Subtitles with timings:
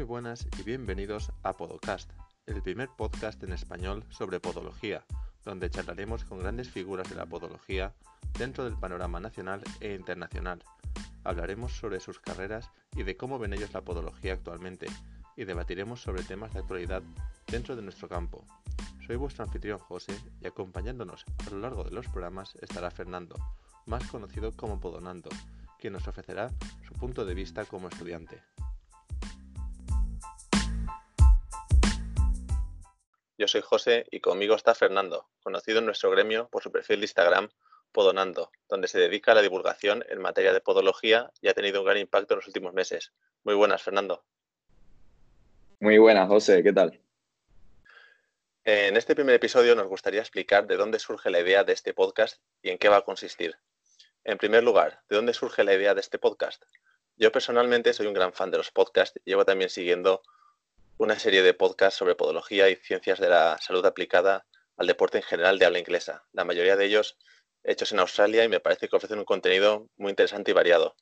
[0.00, 2.10] Muy buenas y bienvenidos a Podcast,
[2.46, 5.04] el primer podcast en español sobre podología,
[5.44, 7.92] donde charlaremos con grandes figuras de la podología
[8.38, 10.64] dentro del panorama nacional e internacional.
[11.22, 14.86] Hablaremos sobre sus carreras y de cómo ven ellos la podología actualmente,
[15.36, 17.02] y debatiremos sobre temas de actualidad
[17.46, 18.46] dentro de nuestro campo.
[19.06, 23.36] Soy vuestro anfitrión José y acompañándonos a lo largo de los programas estará Fernando,
[23.84, 25.28] más conocido como Podonando,
[25.78, 26.50] quien nos ofrecerá
[26.88, 28.40] su punto de vista como estudiante.
[33.40, 37.04] Yo soy José y conmigo está Fernando, conocido en nuestro gremio por su perfil de
[37.04, 37.48] Instagram
[37.90, 41.86] Podonando, donde se dedica a la divulgación en materia de podología y ha tenido un
[41.86, 43.14] gran impacto en los últimos meses.
[43.42, 44.22] Muy buenas, Fernando.
[45.78, 47.00] Muy buenas, José, ¿qué tal?
[48.64, 52.42] En este primer episodio nos gustaría explicar de dónde surge la idea de este podcast
[52.60, 53.56] y en qué va a consistir.
[54.22, 56.62] En primer lugar, ¿de dónde surge la idea de este podcast?
[57.16, 60.20] Yo personalmente soy un gran fan de los podcasts y llevo también siguiendo
[61.00, 64.44] una serie de podcasts sobre podología y ciencias de la salud aplicada
[64.76, 66.26] al deporte en general de habla inglesa.
[66.32, 67.16] La mayoría de ellos
[67.64, 70.96] hechos en Australia y me parece que ofrecen un contenido muy interesante y variado.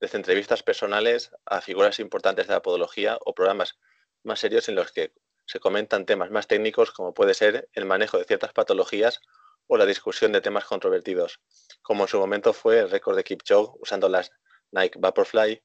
[0.00, 3.78] Desde entrevistas personales a figuras importantes de la podología o programas
[4.22, 5.12] más serios en los que
[5.44, 9.20] se comentan temas más técnicos como puede ser el manejo de ciertas patologías
[9.66, 11.40] o la discusión de temas controvertidos,
[11.82, 14.30] como en su momento fue el récord de Kipchoge usando las
[14.70, 15.62] Nike Vaporfly,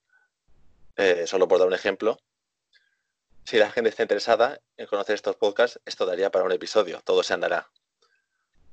[0.98, 2.18] eh, solo por dar un ejemplo.
[3.48, 7.24] Si la gente está interesada en conocer estos podcasts, esto daría para un episodio, todo
[7.24, 7.72] se andará.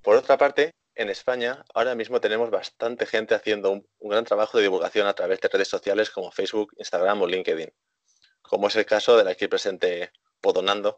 [0.03, 4.64] Por otra parte, en España ahora mismo tenemos bastante gente haciendo un, gran trabajo de
[4.64, 7.72] divulgación a través de redes sociales como Facebook, Instagram o LinkedIn,
[8.42, 10.97] como es el caso de la aquí presente Podonando,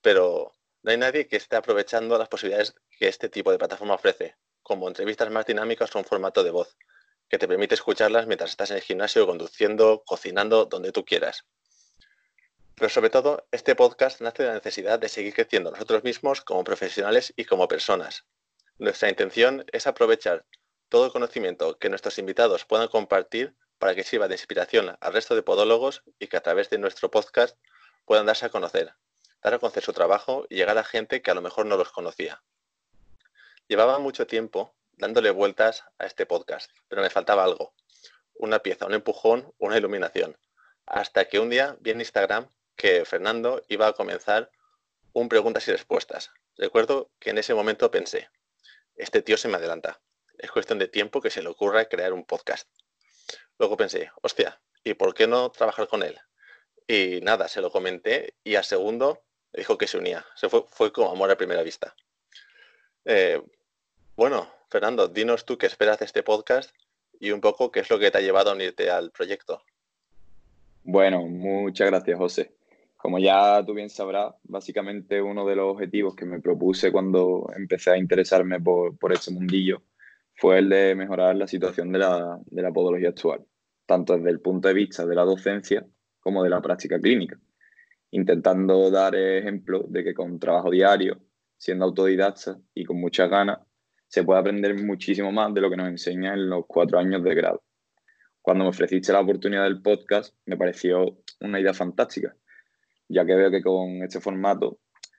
[0.00, 4.36] pero no hay nadie que esté aprovechando las posibilidades que este tipo de plataforma ofrece,
[4.62, 6.76] como entrevistas más dinámicas o un formato de voz,
[7.28, 11.44] que te permite escucharlas mientras estás en el gimnasio, conduciendo, cocinando, donde tú quieras.
[12.80, 16.64] Pero sobre todo, este podcast nace de la necesidad de seguir creciendo nosotros mismos como
[16.64, 18.24] profesionales y como personas.
[18.78, 20.46] Nuestra intención es aprovechar
[20.88, 25.34] todo el conocimiento que nuestros invitados puedan compartir para que sirva de inspiración al resto
[25.34, 27.58] de podólogos y que a través de nuestro podcast
[28.06, 28.94] puedan darse a conocer,
[29.42, 31.92] dar a conocer su trabajo y llegar a gente que a lo mejor no los
[31.92, 32.42] conocía.
[33.68, 37.74] Llevaba mucho tiempo dándole vueltas a este podcast, pero me faltaba algo,
[38.36, 40.38] una pieza, un empujón, una iluminación,
[40.86, 42.48] hasta que un día vi en Instagram
[42.80, 44.50] que Fernando iba a comenzar
[45.12, 46.30] un preguntas y respuestas.
[46.56, 48.30] Recuerdo que en ese momento pensé,
[48.96, 50.00] este tío se me adelanta,
[50.38, 52.66] es cuestión de tiempo que se le ocurra crear un podcast.
[53.58, 56.18] Luego pensé, hostia, ¿y por qué no trabajar con él?
[56.88, 60.24] Y nada, se lo comenté y a segundo dijo que se unía.
[60.34, 61.94] Se fue, fue como amor a primera vista.
[63.04, 63.42] Eh,
[64.16, 66.74] bueno, Fernando, dinos tú qué esperas de este podcast
[67.20, 69.62] y un poco qué es lo que te ha llevado a unirte al proyecto.
[70.82, 72.59] Bueno, muchas gracias, José.
[73.00, 77.90] Como ya tú bien sabrás, básicamente uno de los objetivos que me propuse cuando empecé
[77.90, 79.82] a interesarme por, por este mundillo
[80.34, 83.44] fue el de mejorar la situación de la, de la podología actual,
[83.86, 85.86] tanto desde el punto de vista de la docencia
[86.20, 87.38] como de la práctica clínica
[88.10, 91.20] intentando dar ejemplo de que con trabajo diario,
[91.56, 93.58] siendo autodidacta y con muchas ganas,
[94.08, 97.34] se puede aprender muchísimo más de lo que nos enseña en los cuatro años de
[97.34, 97.62] grado.
[98.42, 102.34] Cuando me ofreciste la oportunidad del podcast, me pareció una idea fantástica,
[103.10, 104.78] ya que veo que con este formato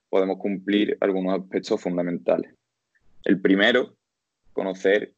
[0.10, 2.56] podemos cumplir algunos aspectos fundamentales.
[3.24, 3.96] El primero,
[4.54, 5.14] conocer,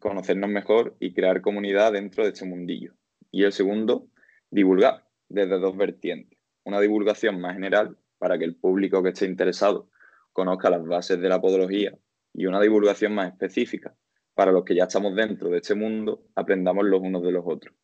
[0.00, 2.94] conocernos mejor y crear comunidad dentro de este mundillo.
[3.30, 4.08] Y el segundo,
[4.50, 9.88] divulgar desde dos vertientes una divulgación más general para que el público que esté interesado
[10.32, 11.96] conozca las bases de la podología
[12.32, 13.94] y una divulgación más específica
[14.34, 17.74] para los que ya estamos dentro de este mundo, aprendamos los unos de los otros.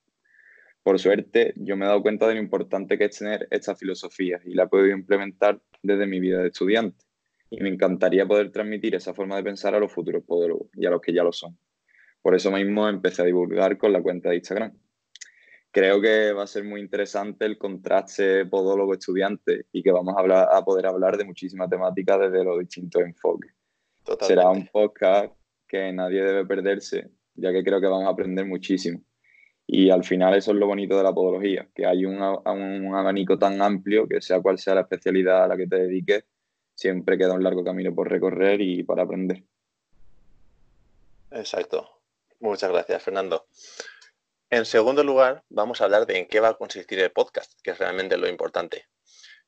[0.86, 4.40] Por suerte, yo me he dado cuenta de lo importante que es tener esta filosofía
[4.44, 7.04] y la he podido implementar desde mi vida de estudiante.
[7.50, 10.90] Y me encantaría poder transmitir esa forma de pensar a los futuros podólogos y a
[10.90, 11.58] los que ya lo son.
[12.22, 14.78] Por eso mismo empecé a divulgar con la cuenta de Instagram
[15.72, 20.48] creo que va a ser muy interesante el contraste podólogo-estudiante y que vamos a, hablar,
[20.52, 23.52] a poder hablar de muchísimas temáticas desde los distintos enfoques.
[24.20, 25.34] Será un podcast
[25.66, 29.02] que nadie debe perderse, ya que creo que vamos a aprender muchísimo.
[29.66, 33.38] Y al final eso es lo bonito de la podología, que hay un, un abanico
[33.38, 36.24] tan amplio que sea cual sea la especialidad a la que te dediques,
[36.74, 39.42] siempre queda un largo camino por recorrer y para aprender.
[41.32, 42.00] Exacto.
[42.38, 43.46] Muchas gracias, Fernando.
[44.50, 47.72] En segundo lugar, vamos a hablar de en qué va a consistir el podcast, que
[47.72, 48.86] es realmente lo importante.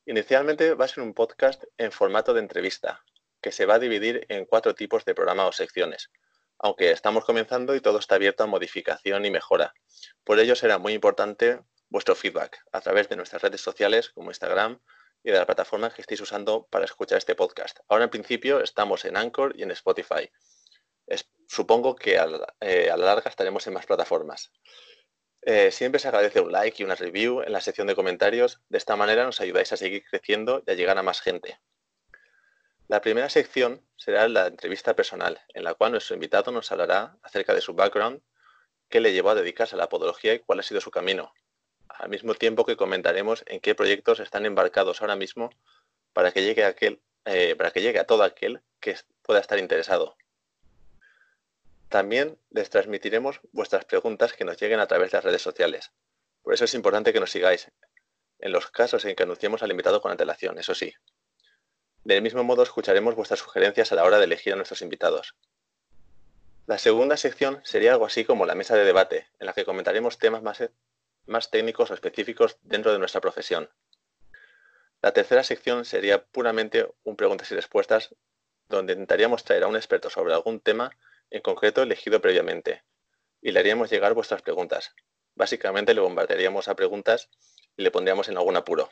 [0.06, 3.04] Inicialmente va a ser un podcast en formato de entrevista,
[3.40, 6.10] que se va a dividir en cuatro tipos de programa o secciones,
[6.58, 9.74] aunque estamos comenzando y todo está abierto a modificación y mejora.
[10.24, 14.80] Por ello será muy importante vuestro feedback a través de nuestras redes sociales como Instagram
[15.22, 17.78] y de la plataforma que estéis usando para escuchar este podcast.
[17.88, 20.30] Ahora en principio estamos en Anchor y en Spotify.
[21.46, 22.14] supongo que
[22.60, 24.52] eh, a, la larga estaremos en más plataformas.
[25.42, 28.60] Eh, siempre se agradece un like y una review en la sección de comentarios.
[28.68, 31.58] De esta manera nos ayudáis a seguir creciendo y a llegar a más gente.
[32.88, 37.52] La primera sección será la entrevista personal, en la cual nuestro invitado nos hablará acerca
[37.52, 38.22] de su background,
[38.88, 41.34] qué le llevó a dedicarse a la podología y cuál ha sido su camino,
[41.86, 45.50] al mismo tiempo que comentaremos en qué proyectos están embarcados ahora mismo
[46.14, 50.16] para que llegue, aquel, eh, para que llegue a todo aquel que pueda estar interesado.
[51.90, 55.92] También les transmitiremos vuestras preguntas que nos lleguen a través de las redes sociales.
[56.42, 57.70] Por eso es importante que nos sigáis,
[58.38, 60.94] en los casos en que anunciemos al invitado con antelación, eso sí.
[62.08, 65.36] Del mismo modo, escucharemos vuestras sugerencias a la hora de elegir a nuestros invitados.
[66.66, 70.16] La segunda sección sería algo así como la mesa de debate, en la que comentaremos
[70.16, 73.68] temas más, técnicos o específicos dentro de nuestra profesión.
[75.02, 78.14] La tercera sección sería puramente un preguntas y respuestas,
[78.70, 80.96] donde intentaríamos traer a un experto sobre algún tema
[81.28, 82.84] en concreto elegido previamente,
[83.42, 84.94] y le haríamos llegar vuestras preguntas.
[85.34, 87.28] Básicamente le bombardearíamos a preguntas
[87.76, 88.88] y le pondríamos en algún apuro.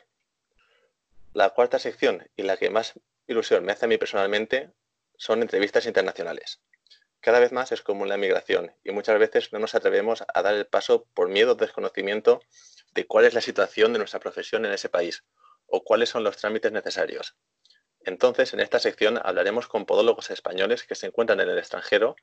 [1.37, 4.71] La cuarta sección, y la que más ilusión me hace a mí personalmente,
[5.17, 6.63] son entrevistas internacionales.
[7.19, 10.55] Cada vez más es común la migración y muchas veces no nos atrevemos a dar
[10.55, 12.41] el paso por miedo o desconocimiento
[12.95, 15.25] de cuál es la situación de nuestra profesión en ese país
[15.67, 17.35] o cuáles son los trámites necesarios.
[17.99, 22.15] Entonces, en esta sección hablaremos con podólogos españoles que se encuentran en el extranjero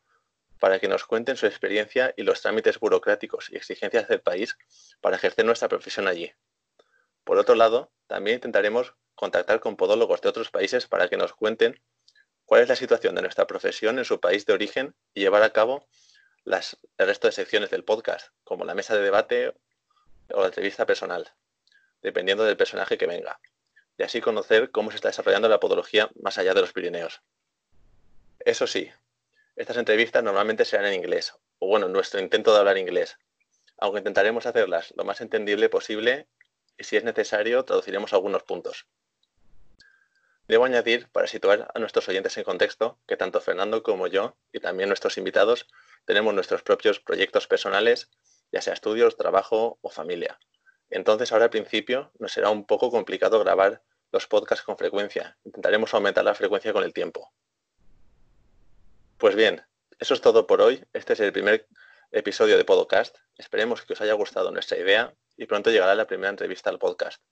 [0.59, 4.59] para que nos cuenten su experiencia y los trámites burocráticos y exigencias del país
[5.01, 6.33] para ejercer nuestra profesión allí.
[7.23, 11.81] Por otro lado, también intentaremos contactar con podólogos de otros países para que nos cuenten
[12.45, 15.51] cuál es la situación de nuestra profesión en su país de origen y llevar a
[15.51, 15.87] cabo
[16.45, 19.55] las, el resto de secciones del podcast, como la mesa de debate
[20.31, 21.33] o la entrevista personal,
[22.03, 23.41] dependiendo del personaje que venga
[23.97, 27.23] y así conocer cómo se está desarrollando la podología más allá de los Pirineos.
[28.41, 28.91] Eso sí,
[29.57, 33.17] estas entrevistas normalmente serán en inglés, o bueno, nuestro intento de hablar inglés,
[33.79, 36.27] aunque intentaremos hacerlas lo más entendible posible
[36.77, 38.87] y si es necesario traduciremos algunos puntos.
[40.47, 44.61] Debo añadir, para situar a nuestros oyentes en contexto, que tanto Fernando como yo, y
[44.61, 45.67] también nuestros invitados,
[46.05, 48.11] tenemos nuestros propios proyectos personales,
[48.53, 50.39] ya sea estudios, trabajo o familia.
[50.91, 53.83] Entonces ahora al principio nos será un poco complicado grabar
[54.13, 55.39] los podcasts con frecuencia.
[55.45, 57.33] Intentaremos aumentar la frecuencia con el tiempo.
[59.17, 59.63] Pues bien,
[59.99, 60.85] eso es todo por hoy.
[60.93, 61.67] Este es el primer
[62.13, 63.17] episodio de podcast.
[63.39, 67.23] Esperemos que os haya gustado nuestra idea y pronto llegará la primera entrevista al podcast.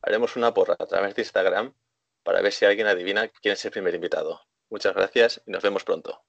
[0.00, 1.74] Haremos una porra a través de Instagram
[2.22, 4.40] para ver si alguien adivina quién es el primer invitado.
[4.70, 6.22] Muchas gracias y nos vemos pronto.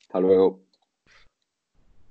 [0.00, 0.67] Hasta luego.